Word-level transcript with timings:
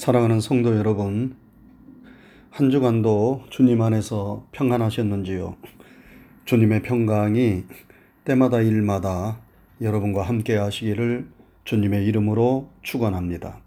사랑하는 0.00 0.40
성도 0.40 0.78
여러분, 0.78 1.36
한 2.48 2.70
주간도 2.70 3.44
주님 3.50 3.82
안에서 3.82 4.46
평안하셨는지요? 4.50 5.58
주님의 6.46 6.80
평강이 6.84 7.64
때마다 8.24 8.62
일마다 8.62 9.42
여러분과 9.82 10.22
함께 10.22 10.56
하시기를 10.56 11.28
주님의 11.64 12.06
이름으로 12.06 12.70
축원합니다. 12.80 13.60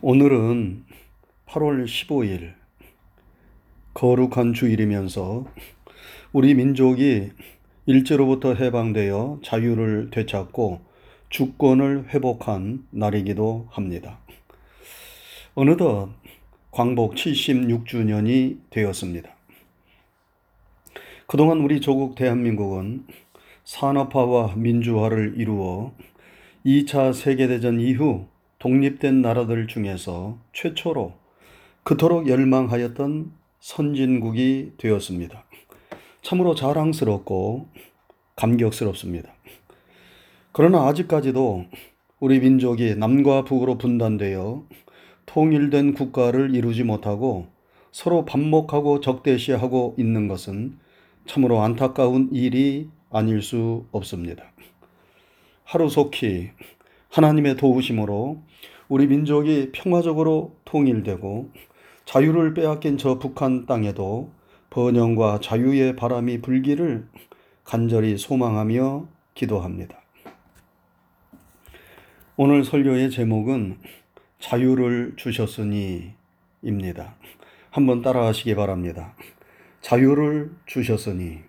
오늘은 0.00 0.84
8월 1.46 1.84
15일 1.86 2.54
거룩한 3.94 4.52
주일이면서 4.52 5.44
우리 6.32 6.54
민족이 6.54 7.32
일제로부터 7.86 8.54
해방되어 8.54 9.40
자유를 9.42 10.10
되찾고 10.12 10.88
주권을 11.30 12.08
회복한 12.08 12.86
날이기도 12.90 13.68
합니다. 13.70 14.18
어느덧 15.54 16.10
광복 16.72 17.14
76주년이 17.14 18.58
되었습니다. 18.70 19.30
그동안 21.26 21.60
우리 21.60 21.80
조국 21.80 22.16
대한민국은 22.16 23.06
산업화와 23.64 24.56
민주화를 24.56 25.34
이루어 25.36 25.92
2차 26.66 27.14
세계대전 27.14 27.80
이후 27.80 28.26
독립된 28.58 29.22
나라들 29.22 29.68
중에서 29.68 30.38
최초로 30.52 31.14
그토록 31.84 32.28
열망하였던 32.28 33.32
선진국이 33.60 34.72
되었습니다. 34.76 35.44
참으로 36.22 36.54
자랑스럽고 36.54 37.68
감격스럽습니다. 38.36 39.32
그러나 40.52 40.88
아직까지도 40.88 41.66
우리 42.18 42.40
민족이 42.40 42.96
남과 42.96 43.44
북으로 43.44 43.78
분단되어 43.78 44.64
통일된 45.26 45.94
국가를 45.94 46.56
이루지 46.56 46.82
못하고 46.82 47.46
서로 47.92 48.24
반목하고 48.24 49.00
적대시하고 49.00 49.94
있는 49.96 50.26
것은 50.26 50.76
참으로 51.26 51.60
안타까운 51.60 52.30
일이 52.32 52.88
아닐 53.10 53.42
수 53.42 53.86
없습니다. 53.92 54.42
하루속히 55.62 56.50
하나님의 57.10 57.56
도우심으로 57.56 58.42
우리 58.88 59.06
민족이 59.06 59.70
평화적으로 59.70 60.56
통일되고 60.64 61.50
자유를 62.06 62.54
빼앗긴 62.54 62.98
저 62.98 63.20
북한 63.20 63.66
땅에도 63.66 64.32
번영과 64.70 65.38
자유의 65.40 65.94
바람이 65.94 66.40
불기를 66.40 67.06
간절히 67.62 68.18
소망하며 68.18 69.06
기도합니다. 69.34 69.99
오늘 72.42 72.64
설교의 72.64 73.10
제목은 73.10 73.76
자유를 74.38 75.12
주셨으니 75.16 76.14
입니다. 76.62 77.14
한번 77.68 78.00
따라 78.00 78.26
하시기 78.28 78.54
바랍니다. 78.54 79.14
자유를 79.82 80.50
주셨으니. 80.64 81.40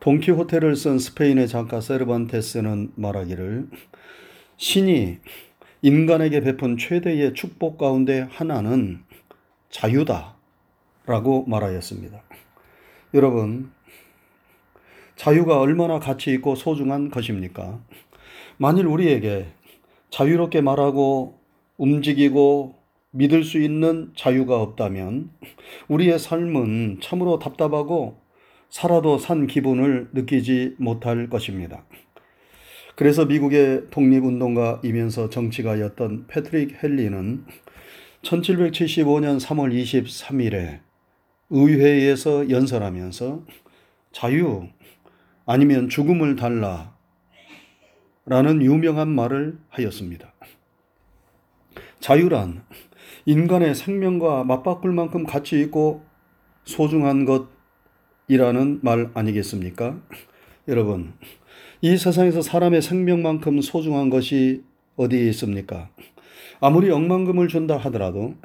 돈키호테를 0.00 0.74
쓴 0.74 0.98
스페인의 0.98 1.48
작가 1.48 1.82
세르반테스는 1.82 2.92
말하기를 2.94 3.68
신이 4.56 5.18
인간에게 5.82 6.40
베푼 6.40 6.78
최대의 6.78 7.34
축복 7.34 7.76
가운데 7.76 8.26
하나는 8.30 9.02
자유다. 9.68 10.36
라고 11.04 11.44
말하였습니다. 11.44 12.22
여러분, 13.12 13.70
자유가 15.16 15.60
얼마나 15.60 15.98
가치 15.98 16.32
있고 16.32 16.54
소중한 16.54 17.10
것입니까? 17.10 17.80
만일 18.56 18.86
우리에게 18.86 19.46
자유롭게 20.10 20.60
말하고 20.60 21.38
움직이고 21.76 22.76
믿을 23.10 23.44
수 23.44 23.60
있는 23.60 24.12
자유가 24.16 24.60
없다면 24.60 25.30
우리의 25.88 26.18
삶은 26.18 26.98
참으로 27.02 27.38
답답하고 27.38 28.20
살아도 28.70 29.18
산 29.18 29.46
기분을 29.46 30.08
느끼지 30.12 30.76
못할 30.78 31.28
것입니다. 31.28 31.84
그래서 32.96 33.26
미국의 33.26 33.90
독립운동가이면서 33.90 35.28
정치가였던 35.28 36.26
패트릭 36.26 36.82
헬리는 36.82 37.44
1775년 38.22 39.40
3월 39.40 39.74
23일에 39.74 40.80
의회에서 41.50 42.48
연설하면서 42.48 43.44
자유, 44.12 44.68
아니면 45.46 45.88
죽음을 45.88 46.36
달라 46.36 46.94
라는 48.24 48.62
유명한 48.62 49.08
말을 49.08 49.58
하였습니다. 49.68 50.32
자유란 52.00 52.64
인간의 53.26 53.74
생명과 53.74 54.44
맞바꿀 54.44 54.92
만큼 54.92 55.24
가치 55.24 55.60
있고 55.60 56.04
소중한 56.64 57.26
것이라는 58.28 58.80
말 58.82 59.10
아니겠습니까? 59.14 60.00
여러분, 60.68 61.14
이 61.80 61.96
세상에서 61.96 62.42
사람의 62.42 62.82
생명만큼 62.82 63.60
소중한 63.60 64.10
것이 64.10 64.62
어디에 64.96 65.28
있습니까? 65.30 65.90
아무리 66.60 66.90
억만금을 66.90 67.48
준다 67.48 67.76
하더라도, 67.76 68.36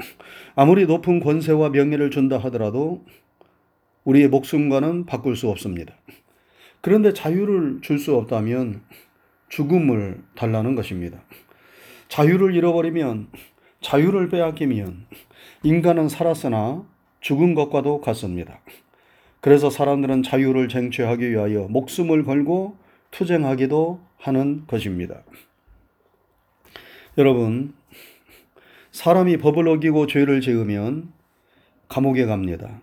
아무리 0.56 0.88
높은 0.88 1.19
권세와 1.19 1.69
명예를 1.69 2.09
준다 2.09 2.40
하더라도, 2.40 3.06
우리의 4.06 4.30
목숨과는 4.30 5.06
바꿀 5.06 5.36
수 5.36 5.50
없습니다. 5.50 5.94
그런데 6.88 7.12
자유를 7.12 7.80
줄 7.81 8.00
수 8.00 8.16
없다면 8.16 8.81
죽음을 9.50 10.24
달라는 10.36 10.74
것입니다. 10.75 11.22
자유를 12.08 12.56
잃어버리면, 12.56 13.28
자유를 13.81 14.30
빼앗기면 14.30 15.06
인간은 15.64 16.08
살았으나 16.08 16.86
죽은 17.20 17.56
것과도 17.56 18.00
같습니다. 18.00 18.62
그래서 19.42 19.70
사람들은 19.70 20.24
자유를 20.24 20.70
쟁취하기 20.70 21.30
위하여 21.30 21.68
목숨을 21.68 22.24
걸고 22.24 22.78
투쟁하기도 23.12 24.00
하는 24.19 24.66
것입니다. 24.66 25.24
여러분, 27.18 27.74
사람이 28.92 29.36
법을 29.40 29.68
어기고 29.68 30.08
죄를 30.08 30.40
지으면 30.40 31.12
감옥에 31.90 32.25
갑니다. 32.25 32.80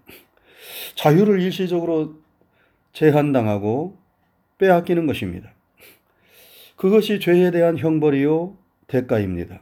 자유를 0.94 1.40
일시적으로 1.40 2.22
제한당하고 2.94 3.98
빼앗기는 4.58 5.06
것입니다. 5.06 5.50
그것이 6.76 7.20
죄에 7.20 7.50
대한 7.50 7.76
형벌이요 7.76 8.56
대가입니다. 8.86 9.60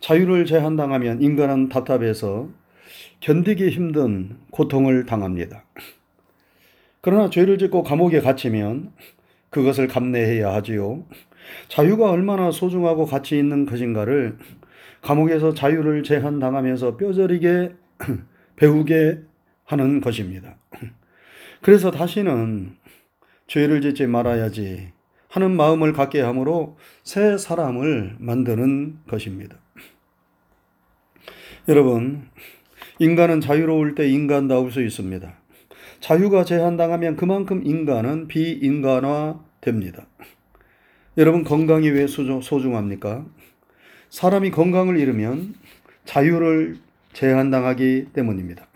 자유를 0.00 0.46
제한당하면 0.46 1.20
인간은 1.20 1.68
답답해서 1.68 2.48
견디기 3.20 3.70
힘든 3.70 4.38
고통을 4.50 5.06
당합니다. 5.06 5.64
그러나 7.00 7.28
죄를 7.28 7.58
짓고 7.58 7.82
감옥에 7.82 8.20
갇히면 8.20 8.92
그것을 9.50 9.88
감내해야 9.88 10.52
하지요. 10.54 11.04
자유가 11.68 12.10
얼마나 12.10 12.50
소중하고 12.50 13.04
가치 13.06 13.38
있는 13.38 13.66
것인가를 13.66 14.38
감옥에서 15.02 15.54
자유를 15.54 16.02
제한당하면서 16.02 16.96
뼈저리게 16.96 17.74
배우게 18.56 19.20
하는 19.64 20.00
것입니다. 20.00 20.56
그래서 21.64 21.90
다시는 21.90 22.76
죄를 23.46 23.80
짓지 23.80 24.06
말아야지 24.06 24.92
하는 25.30 25.56
마음을 25.56 25.94
갖게 25.94 26.20
함으로 26.20 26.76
새 27.04 27.38
사람을 27.38 28.16
만드는 28.18 28.98
것입니다. 29.08 29.56
여러분, 31.66 32.28
인간은 32.98 33.40
자유로울 33.40 33.94
때 33.94 34.06
인간다울 34.10 34.70
수 34.72 34.82
있습니다. 34.82 35.32
자유가 36.00 36.44
제한당하면 36.44 37.16
그만큼 37.16 37.62
인간은 37.64 38.28
비인간화 38.28 39.40
됩니다. 39.62 40.06
여러분, 41.16 41.44
건강이 41.44 41.88
왜 41.88 42.06
소중합니까? 42.06 43.24
사람이 44.10 44.50
건강을 44.50 44.98
잃으면 44.98 45.54
자유를 46.04 46.76
제한당하기 47.14 48.08
때문입니다. 48.12 48.66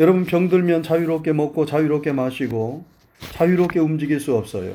여러분 0.00 0.24
병들면 0.24 0.82
자유롭게 0.82 1.32
먹고 1.32 1.66
자유롭게 1.66 2.10
마시고 2.10 2.84
자유롭게 3.32 3.78
움직일 3.78 4.18
수 4.18 4.34
없어요. 4.34 4.74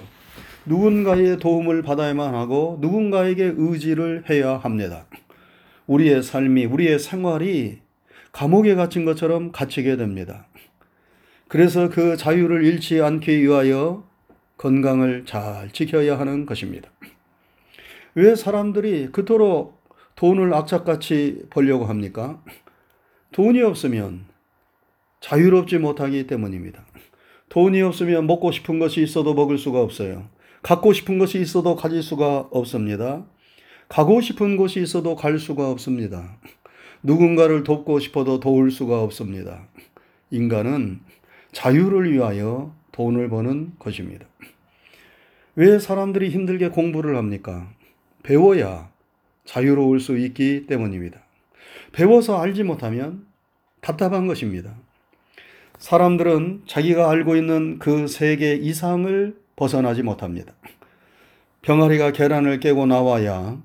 누군가의 0.65 1.39
도움을 1.39 1.81
받아야만 1.81 2.35
하고 2.35 2.77
누군가에게 2.79 3.53
의지를 3.57 4.23
해야 4.29 4.55
합니다. 4.55 5.07
우리의 5.87 6.23
삶이, 6.23 6.65
우리의 6.65 6.99
생활이 6.99 7.79
감옥에 8.31 8.75
갇힌 8.75 9.03
것처럼 9.03 9.51
갇히게 9.51 9.97
됩니다. 9.97 10.47
그래서 11.49 11.89
그 11.89 12.15
자유를 12.15 12.63
잃지 12.63 13.01
않기 13.01 13.41
위하여 13.41 14.07
건강을 14.57 15.25
잘 15.25 15.69
지켜야 15.71 16.17
하는 16.17 16.45
것입니다. 16.45 16.89
왜 18.15 18.35
사람들이 18.35 19.09
그토록 19.11 19.83
돈을 20.15 20.53
악착같이 20.53 21.43
벌려고 21.49 21.85
합니까? 21.85 22.41
돈이 23.31 23.61
없으면 23.61 24.28
자유롭지 25.19 25.77
못하기 25.77 26.27
때문입니다. 26.27 26.85
돈이 27.49 27.81
없으면 27.81 28.27
먹고 28.27 28.51
싶은 28.51 28.79
것이 28.79 29.01
있어도 29.01 29.33
먹을 29.33 29.57
수가 29.57 29.81
없어요. 29.81 30.29
갖고 30.61 30.93
싶은 30.93 31.17
것이 31.17 31.39
있어도 31.39 31.75
가질 31.75 32.03
수가 32.03 32.47
없습니다. 32.51 33.25
가고 33.87 34.21
싶은 34.21 34.55
곳이 34.55 34.81
있어도 34.81 35.15
갈 35.15 35.39
수가 35.39 35.69
없습니다. 35.71 36.37
누군가를 37.01 37.63
돕고 37.63 37.99
싶어도 37.99 38.39
도울 38.39 38.71
수가 38.71 39.01
없습니다. 39.01 39.67
인간은 40.31 40.99
자유를 41.51 42.13
위하여 42.13 42.75
돈을 42.91 43.29
버는 43.29 43.73
것입니다. 43.79 44.27
왜 45.55 45.79
사람들이 45.79 46.29
힘들게 46.29 46.69
공부를 46.69 47.17
합니까? 47.17 47.71
배워야 48.21 48.91
자유로울 49.45 49.99
수 49.99 50.17
있기 50.17 50.67
때문입니다. 50.67 51.19
배워서 51.91 52.39
알지 52.39 52.63
못하면 52.63 53.25
답답한 53.81 54.27
것입니다. 54.27 54.75
사람들은 55.79 56.63
자기가 56.67 57.09
알고 57.09 57.35
있는 57.35 57.79
그 57.79 58.07
세계 58.07 58.53
이상을 58.53 59.35
벗어나지 59.55 60.03
못합니다. 60.03 60.53
병아리가 61.61 62.11
계란을 62.11 62.59
깨고 62.59 62.85
나와야 62.85 63.57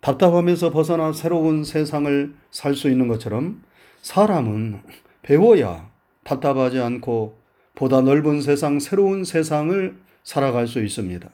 답답하면서 0.00 0.70
벗어나 0.70 1.12
새로운 1.12 1.64
세상을 1.64 2.34
살 2.50 2.74
수 2.74 2.88
있는 2.88 3.08
것처럼 3.08 3.62
사람은 4.02 4.82
배워야 5.22 5.90
답답하지 6.24 6.78
않고 6.78 7.38
보다 7.74 8.00
넓은 8.00 8.40
세상, 8.40 8.78
새로운 8.78 9.24
세상을 9.24 9.96
살아갈 10.24 10.66
수 10.66 10.82
있습니다. 10.82 11.28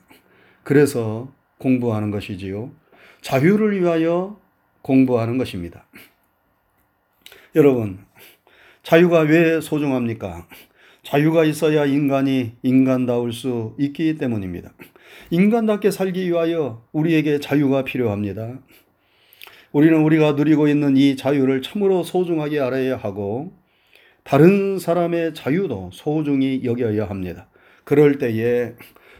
그래서 0.63 1.31
공부하는 1.57 2.11
것이지요. 2.11 2.71
자유를 3.21 3.79
위하여 3.79 4.39
공부하는 4.81 5.37
것입니다. 5.37 5.85
여러분, 7.55 8.05
자유가 8.83 9.21
왜 9.21 9.61
소중합니까? 9.61 10.47
자유가 11.03 11.45
있어야 11.45 11.85
인간이 11.85 12.53
인간다울 12.63 13.31
수 13.31 13.75
있기 13.79 14.17
때문입니다. 14.17 14.73
인간답게 15.29 15.89
살기 15.89 16.29
위하여 16.29 16.85
우리에게 16.91 17.39
자유가 17.39 17.83
필요합니다. 17.83 18.59
우리는 19.71 20.01
우리가 20.01 20.33
누리고 20.33 20.67
있는 20.67 20.97
이 20.97 21.15
자유를 21.15 21.61
참으로 21.61 22.03
소중하게 22.03 22.59
알아야 22.59 22.97
하고 22.97 23.53
다른 24.23 24.79
사람의 24.79 25.33
자유도 25.33 25.89
소중히 25.93 26.61
여겨야 26.63 27.09
합니다. 27.09 27.49
그럴 27.85 28.17
때에 28.17 28.73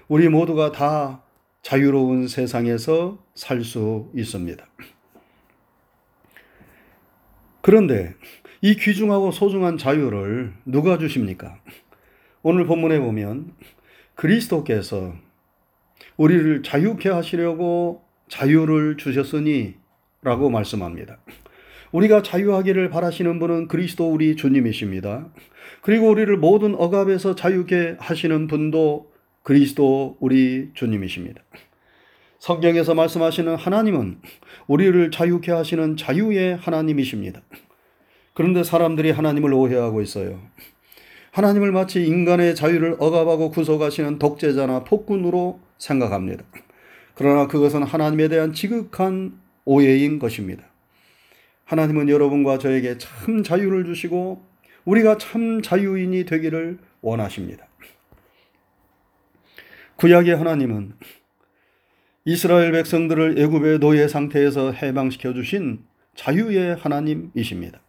우리 0.07 0.29
모두가 0.29 0.71
다 0.71 1.23
자유로운 1.61 2.27
세상에서 2.27 3.25
살 3.33 3.63
수 3.63 4.11
있습니다. 4.15 4.65
그런데 7.61 8.13
이 8.63 8.77
귀중하고 8.77 9.31
소중한 9.31 9.77
자유를 9.77 10.53
누가 10.63 10.97
주십니까? 10.97 11.59
오늘 12.43 12.65
본문에 12.65 12.97
보면 13.01 13.51
그리스도께서 14.15 15.13
우리를 16.15 16.63
자유케 16.63 17.09
하시려고 17.09 18.05
자유를 18.29 18.95
주셨으니 18.95 19.75
라고 20.21 20.49
말씀합니다. 20.49 21.17
우리가 21.91 22.23
자유하기를 22.23 22.89
바라시는 22.89 23.37
분은 23.39 23.67
그리스도 23.67 24.09
우리 24.09 24.37
주님이십니다. 24.37 25.27
그리고 25.81 26.07
우리를 26.07 26.37
모든 26.37 26.73
억압에서 26.73 27.35
자유케 27.35 27.97
하시는 27.99 28.47
분도 28.47 29.11
그리스도 29.41 30.15
우리 30.21 30.69
주님이십니다. 30.73 31.43
성경에서 32.39 32.93
말씀하시는 32.93 33.57
하나님은 33.57 34.21
우리를 34.67 35.11
자유케 35.11 35.51
하시는 35.51 35.97
자유의 35.97 36.55
하나님이십니다. 36.55 37.41
그런데 38.33 38.63
사람들이 38.63 39.11
하나님을 39.11 39.53
오해하고 39.53 40.01
있어요. 40.01 40.39
하나님을 41.31 41.71
마치 41.71 42.05
인간의 42.05 42.55
자유를 42.55 42.97
억압하고 42.99 43.49
구속하시는 43.51 44.19
독재자나 44.19 44.83
폭군으로 44.83 45.59
생각합니다. 45.77 46.43
그러나 47.15 47.47
그것은 47.47 47.83
하나님에 47.83 48.27
대한 48.27 48.53
지극한 48.53 49.39
오해인 49.65 50.19
것입니다. 50.19 50.63
하나님은 51.65 52.09
여러분과 52.09 52.57
저에게 52.57 52.97
참 52.97 53.43
자유를 53.43 53.85
주시고 53.85 54.43
우리가 54.85 55.17
참 55.17 55.61
자유인이 55.61 56.25
되기를 56.25 56.77
원하십니다. 57.01 57.67
구약의 59.95 60.35
하나님은 60.35 60.93
이스라엘 62.25 62.71
백성들을 62.71 63.39
애굽의 63.39 63.79
노예 63.79 64.07
상태에서 64.07 64.71
해방시켜 64.71 65.33
주신 65.33 65.83
자유의 66.15 66.75
하나님이십니다. 66.75 67.79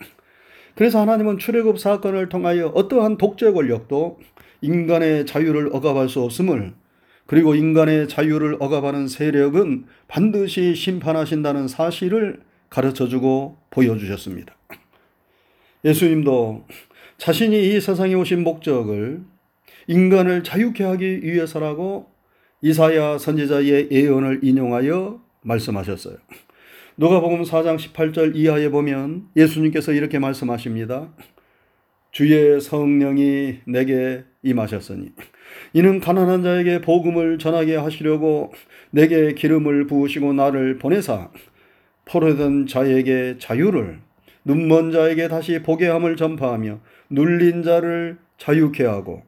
그래서 0.74 1.00
하나님은 1.00 1.38
출애굽 1.38 1.78
사건을 1.78 2.28
통하여 2.28 2.68
어떠한 2.68 3.18
독재 3.18 3.52
권력도 3.52 4.18
인간의 4.60 5.26
자유를 5.26 5.70
억압할 5.72 6.08
수 6.08 6.20
없음을 6.22 6.74
그리고 7.26 7.54
인간의 7.54 8.08
자유를 8.08 8.56
억압하는 8.60 9.08
세력은 9.08 9.86
반드시 10.08 10.74
심판하신다는 10.74 11.68
사실을 11.68 12.40
가르쳐 12.68 13.08
주고 13.08 13.56
보여주셨습니다. 13.70 14.54
예수님도 15.84 16.66
자신이 17.18 17.74
이 17.74 17.80
세상에 17.80 18.14
오신 18.14 18.42
목적을 18.42 19.22
인간을 19.86 20.42
자유케 20.42 20.82
하기 20.84 21.22
위해서라고 21.22 22.10
이사야 22.62 23.18
선지자의 23.18 23.88
예언을 23.90 24.40
인용하여 24.42 25.20
말씀하셨어요. 25.42 26.16
누가복음 26.96 27.43
4장 27.43 27.76
18절 27.76 28.37
이하에 28.37 28.69
보면 28.69 29.26
예수님께서 29.35 29.93
이렇게 29.93 30.20
말씀하십니다. 30.20 31.12
주의 32.12 32.61
성령이 32.61 33.62
내게 33.67 34.23
임하셨으니 34.44 35.11
이는 35.73 35.99
가난한 35.99 36.44
자에게 36.44 36.81
복음을 36.82 37.38
전하게 37.38 37.75
하시려고 37.75 38.52
내게 38.93 39.35
기름을 39.35 39.88
부으시고 39.88 40.35
나를 40.35 40.79
보내사 40.79 41.31
포로된 42.05 42.69
자에게 42.69 43.38
자유를 43.41 43.99
눈먼 44.44 44.93
자에게 44.93 45.26
다시 45.26 45.62
보게 45.62 45.88
함을 45.88 46.17
전파하며 46.17 46.79
눌린 47.11 47.64
자를 47.64 48.19
자유케 48.38 48.85
하고 48.85 49.25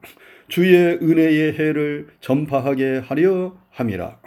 주의 0.47 0.97
은혜의 1.01 1.59
해를 1.59 2.07
전파하게 2.21 2.99
하려 2.99 3.57
함이라. 3.71 4.21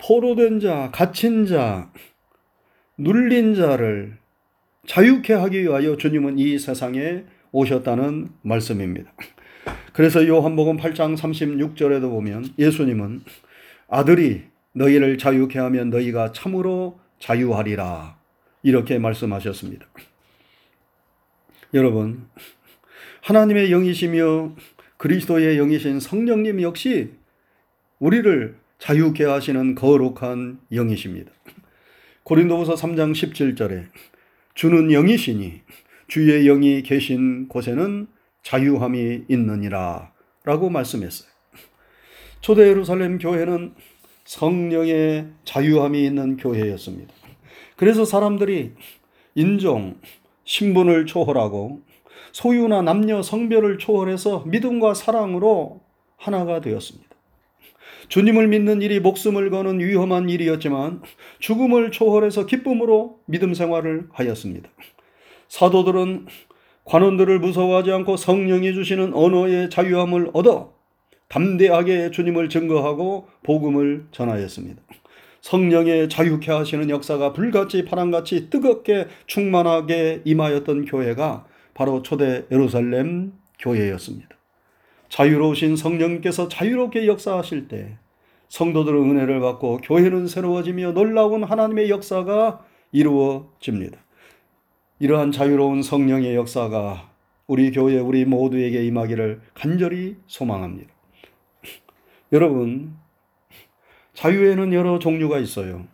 포로된 0.00 0.60
자, 0.60 0.90
갇힌 0.92 1.46
자, 1.46 1.90
눌린 2.96 3.54
자를 3.54 4.18
자유케 4.86 5.34
하기 5.34 5.62
위하여 5.62 5.96
주님은 5.96 6.38
이 6.38 6.58
세상에 6.58 7.24
오셨다는 7.52 8.28
말씀입니다. 8.42 9.12
그래서 9.92 10.26
요한복음 10.26 10.76
8장 10.76 11.16
36절에도 11.16 12.08
보면 12.10 12.46
예수님은 12.58 13.22
아들이 13.88 14.44
너희를 14.72 15.18
자유케 15.18 15.58
하면 15.58 15.90
너희가 15.90 16.32
참으로 16.32 16.98
자유하리라. 17.18 18.16
이렇게 18.62 18.98
말씀하셨습니다. 18.98 19.86
여러분, 21.74 22.28
하나님의 23.22 23.70
영이시며 23.70 24.54
그리스도의 24.96 25.56
영이신 25.56 26.00
성령님 26.00 26.62
역시 26.62 27.12
우리를 27.98 28.56
자유케 28.78 29.24
하시는 29.24 29.74
거룩한 29.74 30.60
영이십니다. 30.72 31.32
고린도후서 32.22 32.74
3장 32.74 33.12
17절에 33.12 33.86
주는 34.54 34.92
영이시니 34.92 35.60
주의 36.06 36.44
영이 36.44 36.82
계신 36.82 37.48
곳에는 37.48 38.06
자유함이 38.42 39.24
있느니라 39.28 40.12
라고 40.44 40.70
말씀했어요. 40.70 41.28
초대 42.40 42.68
예루살렘 42.68 43.18
교회는 43.18 43.74
성령의 44.24 45.26
자유함이 45.44 46.04
있는 46.04 46.36
교회였습니다. 46.36 47.12
그래서 47.76 48.04
사람들이 48.04 48.72
인종, 49.34 50.00
신분을 50.44 51.06
초월하고 51.06 51.82
소유나 52.32 52.82
남녀 52.82 53.22
성별을 53.22 53.78
초월해서 53.78 54.44
믿음과 54.46 54.94
사랑으로 54.94 55.80
하나가 56.16 56.60
되었습니다. 56.60 57.07
주님을 58.08 58.48
믿는 58.48 58.82
일이 58.82 59.00
목숨을 59.00 59.50
거는 59.50 59.80
위험한 59.80 60.28
일이었지만 60.30 61.02
죽음을 61.38 61.90
초월해서 61.90 62.46
기쁨으로 62.46 63.20
믿음 63.26 63.54
생활을 63.54 64.08
하였습니다. 64.12 64.68
사도들은 65.48 66.26
관원들을 66.84 67.38
무서워하지 67.38 67.92
않고 67.92 68.16
성령이 68.16 68.72
주시는 68.72 69.12
언어의 69.14 69.70
자유함을 69.70 70.30
얻어 70.32 70.72
담대하게 71.28 72.10
주님을 72.10 72.48
증거하고 72.48 73.28
복음을 73.42 74.06
전하였습니다. 74.10 74.80
성령의 75.42 76.08
자유케 76.08 76.50
하시는 76.50 76.88
역사가 76.88 77.32
불같이 77.34 77.84
파랑같이 77.84 78.48
뜨겁게 78.50 79.06
충만하게 79.26 80.22
임하였던 80.24 80.86
교회가 80.86 81.46
바로 81.74 82.02
초대 82.02 82.44
예루살렘 82.50 83.32
교회였습니다. 83.58 84.37
자유로우신 85.08 85.76
성령께서 85.76 86.48
자유롭게 86.48 87.06
역사하실 87.06 87.68
때 87.68 87.96
성도들은 88.48 89.10
은혜를 89.10 89.40
받고 89.40 89.78
교회는 89.78 90.26
새로워지며 90.26 90.92
놀라운 90.92 91.44
하나님의 91.44 91.90
역사가 91.90 92.64
이루어집니다. 92.92 93.98
이러한 95.00 95.32
자유로운 95.32 95.82
성령의 95.82 96.34
역사가 96.34 97.10
우리 97.46 97.70
교회 97.70 97.98
우리 97.98 98.24
모두에게 98.24 98.84
임하기를 98.84 99.40
간절히 99.54 100.16
소망합니다. 100.26 100.92
여러분, 102.32 102.96
자유에는 104.14 104.72
여러 104.72 104.98
종류가 104.98 105.38
있어요. 105.38 105.86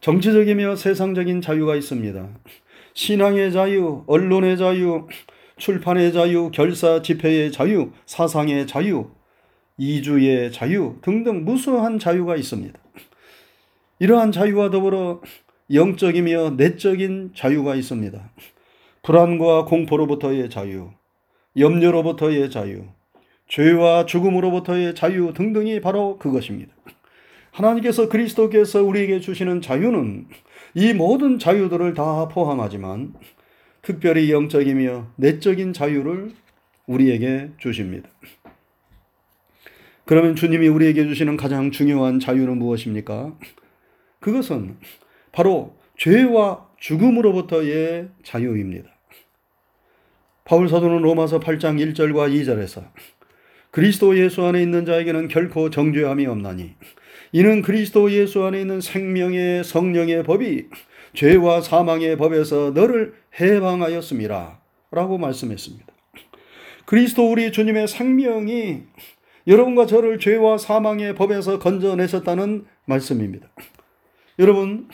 정치적이며 0.00 0.76
세상적인 0.76 1.40
자유가 1.40 1.76
있습니다. 1.76 2.28
신앙의 2.94 3.52
자유, 3.52 4.04
언론의 4.06 4.56
자유, 4.58 5.06
출판의 5.58 6.12
자유, 6.12 6.50
결사 6.50 7.00
집회의 7.00 7.50
자유, 7.50 7.90
사상의 8.04 8.66
자유, 8.66 9.10
이주의 9.78 10.52
자유 10.52 10.96
등등 11.00 11.44
무수한 11.44 11.98
자유가 11.98 12.36
있습니다. 12.36 12.78
이러한 13.98 14.32
자유와 14.32 14.70
더불어 14.70 15.22
영적이며 15.72 16.50
내적인 16.50 17.32
자유가 17.34 17.74
있습니다. 17.74 18.30
불안과 19.02 19.64
공포로부터의 19.64 20.50
자유, 20.50 20.90
염려로부터의 21.56 22.50
자유, 22.50 22.84
죄와 23.48 24.04
죽음으로부터의 24.04 24.94
자유 24.94 25.32
등등이 25.32 25.80
바로 25.80 26.18
그것입니다. 26.18 26.74
하나님께서 27.52 28.10
그리스도께서 28.10 28.82
우리에게 28.82 29.20
주시는 29.20 29.62
자유는 29.62 30.26
이 30.74 30.92
모든 30.92 31.38
자유들을 31.38 31.94
다 31.94 32.28
포함하지만 32.28 33.14
특별히 33.86 34.32
영적이며 34.32 35.12
내적인 35.14 35.72
자유를 35.72 36.32
우리에게 36.86 37.50
주십니다. 37.56 38.08
그러면 40.04 40.34
주님이 40.34 40.66
우리에게 40.66 41.06
주시는 41.06 41.36
가장 41.36 41.70
중요한 41.70 42.18
자유는 42.18 42.58
무엇입니까? 42.58 43.38
그것은 44.18 44.76
바로 45.30 45.76
죄와 45.96 46.66
죽음으로부터의 46.80 48.08
자유입니다. 48.24 48.90
바울 50.44 50.68
사도는 50.68 51.02
로마서 51.02 51.38
8장 51.38 51.78
1절과 51.94 52.32
2절에서 52.34 52.90
그리스도 53.70 54.18
예수 54.18 54.44
안에 54.44 54.60
있는 54.62 54.84
자에게는 54.84 55.28
결코 55.28 55.70
정죄함이 55.70 56.26
없나니 56.26 56.74
이는 57.30 57.62
그리스도 57.62 58.10
예수 58.10 58.42
안에 58.42 58.60
있는 58.60 58.80
생명의 58.80 59.62
성령의 59.62 60.24
법이 60.24 60.70
죄와 61.16 61.62
사망의 61.62 62.18
법에서 62.18 62.72
너를 62.74 63.14
해방하였습니다. 63.40 64.60
라고 64.90 65.18
말씀했습니다. 65.18 65.86
그리스도 66.84 67.32
우리 67.32 67.50
주님의 67.50 67.88
생명이 67.88 68.82
여러분과 69.46 69.86
저를 69.86 70.18
죄와 70.18 70.58
사망의 70.58 71.14
법에서 71.14 71.58
건져내셨다는 71.58 72.66
말씀입니다. 72.84 73.48
여러분, 74.38 74.88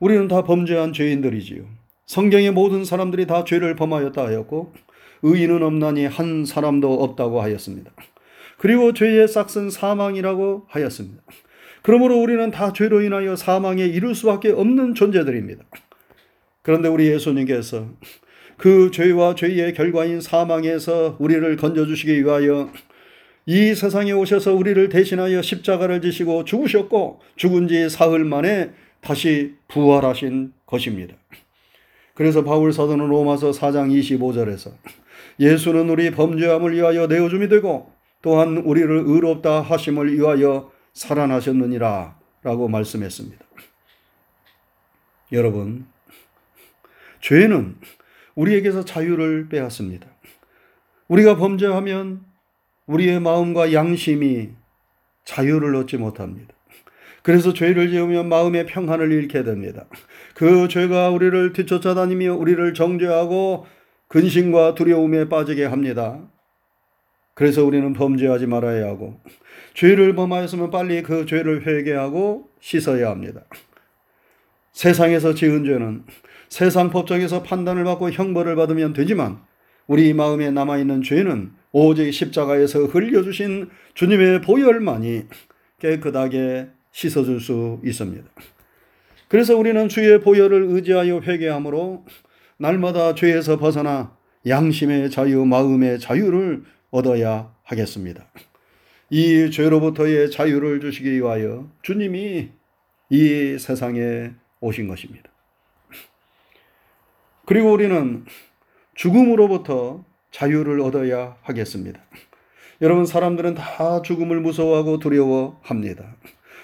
우리는 0.00 0.26
다 0.26 0.42
범죄한 0.42 0.92
죄인들이지요. 0.92 1.62
성경의 2.06 2.50
모든 2.50 2.84
사람들이 2.84 3.26
다 3.26 3.44
죄를 3.44 3.76
범하였다 3.76 4.26
하였고, 4.26 4.74
의인은 5.22 5.62
없나니 5.62 6.06
한 6.06 6.44
사람도 6.44 6.92
없다고 6.92 7.40
하였습니다. 7.42 7.92
그리고 8.58 8.92
죄의 8.92 9.28
싹은 9.28 9.70
사망이라고 9.70 10.66
하였습니다. 10.68 11.22
그러므로 11.82 12.20
우리는 12.20 12.50
다 12.50 12.72
죄로 12.72 13.00
인하여 13.00 13.36
사망에 13.36 13.84
이를 13.84 14.14
수밖에 14.14 14.50
없는 14.50 14.94
존재들입니다. 14.94 15.64
그런데 16.62 16.88
우리 16.88 17.08
예수님께서 17.08 17.88
그 18.56 18.90
죄와 18.90 19.34
죄의 19.34 19.72
결과인 19.72 20.20
사망에서 20.20 21.16
우리를 21.18 21.56
건져주시기 21.56 22.24
위하여 22.24 22.70
이 23.46 23.74
세상에 23.74 24.12
오셔서 24.12 24.54
우리를 24.54 24.90
대신하여 24.90 25.40
십자가를 25.40 26.02
지시고 26.02 26.44
죽으셨고 26.44 27.20
죽은 27.36 27.68
지 27.68 27.88
사흘 27.88 28.24
만에 28.24 28.70
다시 29.00 29.54
부활하신 29.68 30.52
것입니다. 30.66 31.16
그래서 32.14 32.44
바울 32.44 32.72
사도는 32.72 33.08
로마서 33.08 33.52
4장 33.52 33.90
25절에서 33.90 34.72
예수는 35.40 35.88
우리 35.88 36.10
범죄함을 36.10 36.74
위하여 36.74 37.06
내어줌이 37.06 37.48
되고 37.48 37.90
또한 38.20 38.58
우리를 38.58 39.04
의롭다 39.06 39.62
하심을 39.62 40.12
위하여 40.12 40.70
살아나셨느니라 41.00 42.18
라고 42.42 42.68
말씀했습니다. 42.68 43.42
여러분, 45.32 45.86
죄는 47.20 47.76
우리에게서 48.34 48.84
자유를 48.84 49.48
빼앗습니다. 49.48 50.06
우리가 51.08 51.36
범죄하면 51.36 52.24
우리의 52.86 53.20
마음과 53.20 53.72
양심이 53.72 54.50
자유를 55.24 55.74
얻지 55.76 55.96
못합니다. 55.96 56.54
그래서 57.22 57.52
죄를 57.52 57.90
지으면 57.90 58.28
마음의 58.28 58.66
평안을 58.66 59.10
잃게 59.12 59.42
됩니다. 59.42 59.86
그 60.34 60.68
죄가 60.68 61.10
우리를 61.10 61.52
뒤쫓아다니며 61.52 62.34
우리를 62.34 62.74
정죄하고 62.74 63.66
근심과 64.08 64.74
두려움에 64.74 65.28
빠지게 65.28 65.64
합니다. 65.64 66.20
그래서 67.40 67.64
우리는 67.64 67.94
범죄하지 67.94 68.46
말아야 68.46 68.86
하고 68.86 69.18
죄를 69.72 70.14
범하였으면 70.14 70.70
빨리 70.70 71.02
그 71.02 71.24
죄를 71.24 71.66
회개하고 71.66 72.50
씻어야 72.60 73.08
합니다. 73.08 73.40
세상에서 74.72 75.32
지은 75.32 75.64
죄는 75.64 76.04
세상 76.50 76.90
법정에서 76.90 77.42
판단을 77.42 77.84
받고 77.84 78.10
형벌을 78.10 78.56
받으면 78.56 78.92
되지만 78.92 79.38
우리 79.86 80.12
마음에 80.12 80.50
남아 80.50 80.76
있는 80.76 81.02
죄는 81.02 81.52
오직 81.72 82.12
십자가에서 82.12 82.80
흘려주신 82.80 83.70
주님의 83.94 84.42
보혈만이 84.42 85.22
깨끗하게 85.78 86.66
씻어줄 86.92 87.40
수 87.40 87.80
있습니다. 87.82 88.22
그래서 89.28 89.56
우리는 89.56 89.88
주의 89.88 90.20
보혈을 90.20 90.66
의지하여 90.72 91.20
회개함으로 91.20 92.04
날마다 92.58 93.14
죄에서 93.14 93.56
벗어나 93.56 94.14
양심의 94.46 95.10
자유, 95.10 95.46
마음의 95.46 96.00
자유를 96.00 96.64
얻어야 96.90 97.54
하겠습니다. 97.62 98.26
이 99.10 99.50
죄로부터의 99.50 100.30
자유를 100.30 100.80
주시기 100.80 101.12
위하여 101.12 101.68
주님이 101.82 102.50
이 103.10 103.58
세상에 103.58 104.32
오신 104.60 104.88
것입니다. 104.88 105.30
그리고 107.46 107.72
우리는 107.72 108.24
죽음으로부터 108.94 110.04
자유를 110.30 110.80
얻어야 110.80 111.36
하겠습니다. 111.42 112.00
여러분, 112.80 113.04
사람들은 113.04 113.54
다 113.54 114.02
죽음을 114.02 114.40
무서워하고 114.40 115.00
두려워합니다. 115.00 116.16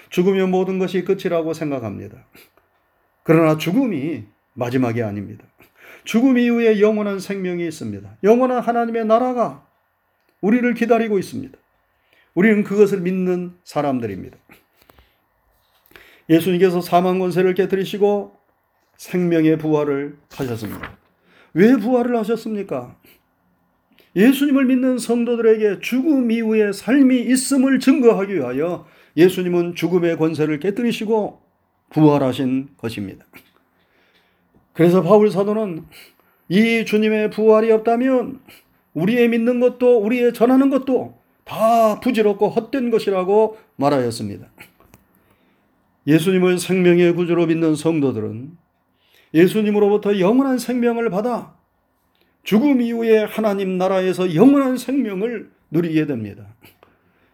죽으면 0.09 0.49
모든 0.49 0.79
것이 0.79 1.03
끝이라고 1.03 1.53
생각합니다. 1.53 2.25
그러나 3.23 3.57
죽음이 3.57 4.23
마지막이 4.53 5.03
아닙니다. 5.03 5.43
죽음 6.05 6.37
이후에 6.37 6.79
영원한 6.79 7.19
생명이 7.19 7.67
있습니다. 7.67 8.17
영원한 8.23 8.61
하나님의 8.61 9.05
나라가 9.05 9.66
우리를 10.41 10.73
기다리고 10.73 11.17
있습니다. 11.19 11.57
우리는 12.35 12.63
그것을 12.63 13.01
믿는 13.01 13.57
사람들입니다. 13.63 14.37
예수님께서 16.29 16.81
사망 16.81 17.19
권세를 17.19 17.53
깨뜨리시고 17.53 18.35
생명의 18.97 19.57
부활을 19.57 20.17
하셨습니다. 20.31 20.97
왜 21.53 21.75
부활을 21.77 22.15
하셨습니까? 22.17 22.95
예수님을 24.15 24.65
믿는 24.65 24.97
성도들에게 24.97 25.79
죽음 25.79 26.31
이후에 26.31 26.71
삶이 26.71 27.21
있음을 27.21 27.79
증거하기 27.79 28.35
위하여 28.35 28.87
예수님은 29.15 29.75
죽음의 29.75 30.17
권세를 30.17 30.59
깨뜨리시고 30.59 31.41
부활하신 31.89 32.69
것입니다. 32.77 33.25
그래서 34.73 35.01
바울 35.01 35.31
사도는 35.31 35.85
이 36.49 36.85
주님의 36.85 37.31
부활이 37.31 37.71
없다면 37.71 38.39
우리의 38.97 39.29
믿는 39.29 39.59
것도 39.59 39.99
우리의 39.99 40.33
전하는 40.33 40.69
것도 40.71 41.19
다 41.43 41.99
부질없고 41.99 42.49
헛된 42.49 42.89
것이라고 42.89 43.57
말하였습니다. 43.75 44.47
예수님을 46.07 46.57
생명의 46.57 47.13
구주로 47.13 47.45
믿는 47.45 47.75
성도들은 47.75 48.57
예수님으로부터 49.33 50.19
영원한 50.19 50.57
생명을 50.57 51.09
받아 51.09 51.55
죽음 52.43 52.81
이후에 52.81 53.19
하나님 53.23 53.77
나라에서 53.77 54.33
영원한 54.33 54.77
생명을 54.77 55.51
누리게 55.69 56.07
됩니다. 56.07 56.47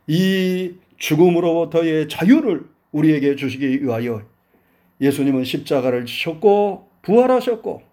이 0.08 0.74
죽음으로부터의 0.98 2.10
자유를 2.10 2.65
우리에게 2.91 3.36
주시기 3.36 3.84
위하여 3.84 4.24
예수님은 5.00 5.46
십자가를 5.46 6.05
지셨고 6.05 6.89
부활하셨고 7.03 7.84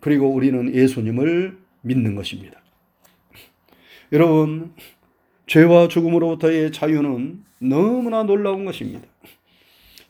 그리고 0.00 0.28
우리는 0.28 0.74
예수님을 0.74 1.58
믿는 1.80 2.14
것입니다. 2.14 2.63
여러분, 4.12 4.74
죄와 5.46 5.88
죽음으로부터의 5.88 6.72
자유는 6.72 7.44
너무나 7.58 8.22
놀라운 8.22 8.64
것입니다. 8.64 9.06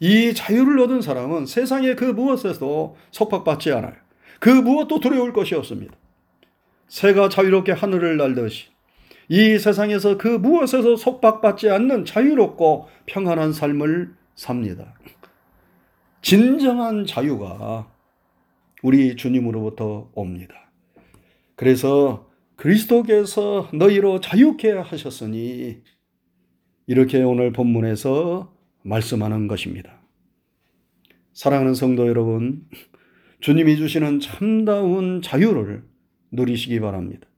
이 0.01 0.35
자유를 0.35 0.79
얻은 0.81 1.01
사람은 1.01 1.47
세상의 1.47 1.97
그 1.97 2.05
무엇에도 2.05 2.97
속박받지 3.11 3.73
않아요. 3.73 3.95
그 4.41 4.49
무엇도 4.49 5.01
두려울 5.01 5.33
것이 5.33 5.55
없습니다. 5.55 5.95
새가 6.89 7.29
자유롭게 7.29 7.73
하늘을 7.73 8.17
날듯이 8.17 8.67
이 9.29 9.59
세상에서 9.59 10.19
그 10.19 10.29
무엇에서 10.29 10.97
속박받지 10.97 11.71
않는 11.71 12.05
자유롭고 12.05 12.89
평안한 13.07 13.53
삶을 13.53 14.15
삽니다. 14.35 14.95
진정한 16.21 17.07
자유가 17.07 17.89
우리 18.83 19.17
주님으로부터 19.17 20.11
옵니다. 20.15 20.55
그래서 21.57 22.27
그리스도께서 22.65 23.69
너희로 23.75 24.21
자유케 24.21 24.71
하셨으니 24.71 25.83
이렇게 26.87 27.23
오늘 27.23 27.53
본문에서 27.53 28.57
말씀하는 28.85 29.49
것입니다. 29.49 30.01
사랑하는 31.35 31.75
성도 31.75 32.09
여러분, 32.09 32.67
주님이 33.41 33.77
주시는 33.77 34.21
참다운 34.21 35.21
자유를 35.21 35.85
누리시기 36.33 36.81
바랍니다. 36.81 37.29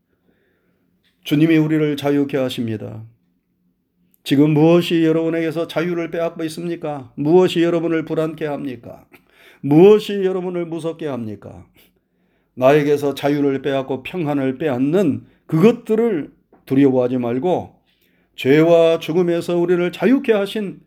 주님이 1.25 1.57
우리를 1.57 1.97
자유케 1.97 2.37
하십니다. 2.37 3.05
지금 4.23 4.51
무엇이 4.51 5.05
여러분에게서 5.05 5.67
자유를 5.67 6.13
빼앗고 6.13 6.45
있습니까? 6.45 7.13
무엇이 7.17 7.65
여러분을 7.65 8.05
불안케 8.05 8.47
합니까? 8.47 9.09
무엇이 9.61 10.25
여러분을 10.25 10.67
무섭게 10.67 11.09
합니까? 11.09 11.67
나에게서 12.57 13.15
자유를 13.15 13.63
빼앗고 13.63 14.03
평안을 14.03 14.59
빼앗는 14.59 15.27
그것들을 15.47 16.33
두려워하지 16.67 17.19
말고 17.19 17.77
죄와 18.35 18.99
죽음에서 18.99 19.57
우리를 19.57 19.93
자유케 19.93 20.33
하신 20.33 20.81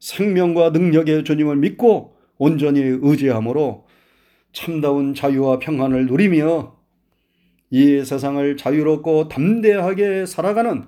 생명과 0.00 0.70
능력의 0.70 1.24
주님을 1.24 1.56
믿고 1.56 2.16
온전히 2.38 2.80
의지함으로 2.80 3.86
참다운 4.52 5.14
자유와 5.14 5.58
평안을 5.58 6.06
누리며 6.06 6.76
이 7.70 8.04
세상을 8.04 8.56
자유롭고 8.56 9.28
담대하게 9.28 10.26
살아가는 10.26 10.84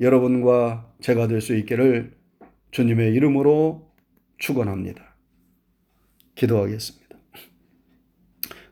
여러분과 0.00 0.92
제가 1.00 1.28
될 1.28 1.40
수 1.40 1.54
있기를 1.56 2.12
주님의 2.72 3.14
이름으로 3.14 3.92
축원합니다. 4.38 5.16
기도하겠습니다. 6.34 7.01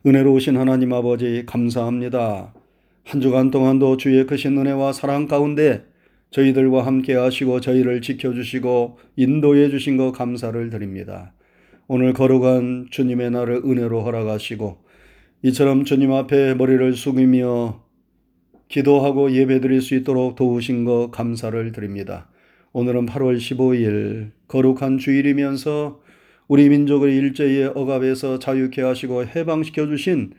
은혜로우신 0.07 0.57
하나님 0.57 0.95
아버지 0.95 1.45
감사합니다. 1.45 2.54
한 3.04 3.21
주간 3.21 3.50
동안도 3.50 3.99
주의 3.99 4.26
크신 4.26 4.57
은혜와 4.57 4.95
사랑 4.95 5.28
가운데 5.28 5.85
저희들과 6.30 6.87
함께 6.87 7.14
하시고 7.14 7.61
저희를 7.61 8.00
지켜주시고 8.00 8.99
인도해 9.16 9.69
주신 9.69 9.99
것 9.99 10.12
감사를 10.12 10.71
드립니다. 10.71 11.35
오늘 11.87 12.14
걸어간 12.14 12.87
주님의 12.90 13.30
날을 13.30 13.61
은혜로 13.62 14.00
허락하시고 14.00 14.78
이처럼 15.42 15.85
주님 15.85 16.12
앞에 16.12 16.54
머리를 16.54 16.95
숙이며 16.95 17.83
기도하고 18.69 19.33
예배 19.33 19.61
드릴 19.61 19.83
수 19.83 19.95
있도록 19.97 20.35
도우신 20.35 20.87
것 20.87 21.11
감사를 21.11 21.73
드립니다. 21.73 22.30
오늘은 22.73 23.04
8월 23.04 23.37
15일 23.37 24.30
거룩한 24.49 24.97
주일이면서 24.97 26.00
우리 26.50 26.69
민족을 26.69 27.12
일제의 27.12 27.71
억압에서 27.76 28.40
자유케 28.40 28.83
하시고 28.83 29.25
해방시켜 29.25 29.87
주신 29.87 30.33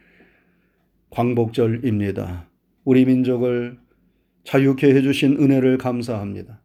광복절입니다. 1.10 2.50
우리 2.84 3.06
민족을 3.06 3.78
자유케 4.44 4.94
해주신 4.94 5.38
은혜를 5.38 5.78
감사합니다. 5.78 6.62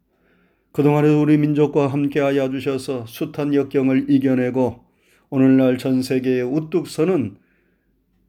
그동안에 0.72 1.14
우리 1.14 1.38
민족과 1.38 1.86
함께하여 1.86 2.50
주셔서 2.50 3.06
숱한 3.06 3.54
역경을 3.54 4.10
이겨내고 4.10 4.84
오늘날 5.30 5.78
전 5.78 6.02
세계에 6.02 6.40
우뚝 6.40 6.88
서는 6.88 7.36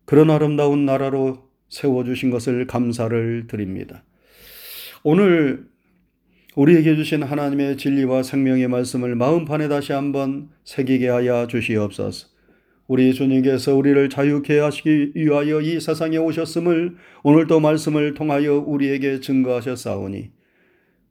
그런 0.06 0.30
아름다운 0.30 0.86
나라로 0.86 1.50
세워주신 1.70 2.30
것을 2.30 2.68
감사를 2.68 3.48
드립니다. 3.48 4.04
오늘 5.02 5.66
우리에게 6.58 6.96
주신 6.96 7.22
하나님의 7.22 7.78
진리와 7.78 8.24
생명의 8.24 8.68
말씀을 8.68 9.14
마음판에 9.14 9.68
다시 9.68 9.94
한번 9.94 10.50
새기게 10.64 11.08
하여 11.08 11.46
주시옵소서. 11.46 12.30
우리 12.88 13.14
주님께서 13.14 13.76
우리를 13.76 14.10
자유케 14.10 14.58
하시기 14.58 15.12
위하여 15.14 15.62
이 15.62 15.80
세상에 15.80 16.18
오셨음을 16.18 16.96
오늘도 17.22 17.60
말씀을 17.60 18.16
통하여 18.16 18.56
우리에게 18.58 19.20
증거하셨사오니 19.20 20.32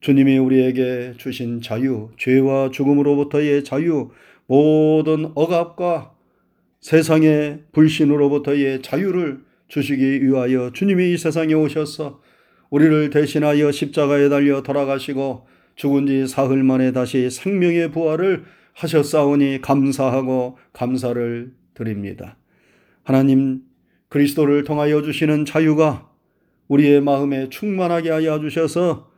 주님이 0.01 0.37
우리에게 0.39 1.13
주신 1.17 1.61
자유, 1.61 2.11
죄와 2.19 2.71
죽음으로부터의 2.73 3.63
자유, 3.63 4.11
모든 4.49 5.31
억압과 5.37 6.13
세상의 6.81 7.61
불신으로부터의 7.71 8.83
자유를 8.83 9.45
주시기 9.69 10.27
위하여 10.27 10.73
주님이 10.73 11.13
이 11.13 11.17
세상에 11.17 11.55
오셔서 11.55 12.21
우리를 12.71 13.11
대신하여 13.11 13.71
십자가에 13.73 14.29
달려 14.29 14.63
돌아가시고 14.63 15.47
죽은 15.77 16.07
지 16.07 16.27
사흘 16.27 16.63
만에 16.63 16.93
다시 16.93 17.31
생명의 17.31 17.91
부활을 17.91 18.45
하셨사오니 18.73 19.61
감사하고 19.63 20.59
감사를 20.73 21.53
드립니다. 21.75 22.37
하나님 23.03 23.61
그리스도를 24.09 24.65
통하여 24.65 25.03
주시는 25.03 25.45
자유가 25.45 26.09
우리의 26.69 27.01
마음에 27.01 27.49
충만하게 27.49 28.11
하여 28.11 28.41
주셔서 28.41 29.11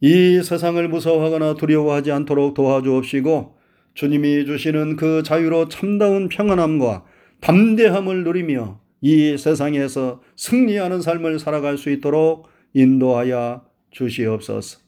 이 0.00 0.42
세상을 0.42 0.88
무서워하거나 0.88 1.54
두려워하지 1.54 2.10
않도록 2.10 2.54
도와주옵시고 2.54 3.58
주님이 3.94 4.46
주시는 4.46 4.96
그 4.96 5.22
자유로 5.22 5.68
참다운 5.68 6.28
평안함과 6.28 7.04
담대함을 7.40 8.24
누리며 8.24 8.80
이 9.00 9.36
세상에서 9.36 10.22
승리하는 10.36 11.02
삶을 11.02 11.38
살아갈 11.38 11.76
수 11.76 11.90
있도록 11.90 12.48
인도하여 12.74 13.64
주시옵소서. 13.90 14.78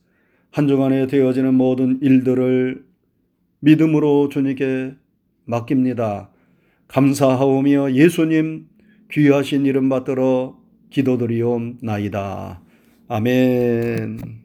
한 0.50 0.68
주간에 0.68 1.06
되어지는 1.06 1.54
모든 1.54 2.00
일들을 2.00 2.84
믿음으로 3.60 4.28
주님께 4.28 4.94
맡깁니다. 5.44 6.30
감사하오며 6.88 7.94
예수님 7.94 8.68
귀하신 9.10 9.66
이름 9.66 9.88
받들어 9.88 10.58
기도드리옵나이다. 10.90 12.60
아멘. 13.08 14.43